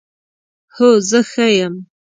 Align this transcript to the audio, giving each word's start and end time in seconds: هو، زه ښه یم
هو، 0.75 0.89
زه 1.09 1.19
ښه 1.31 1.45
یم 1.57 1.75